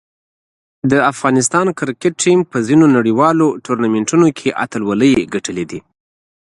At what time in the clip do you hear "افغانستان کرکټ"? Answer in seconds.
1.11-2.13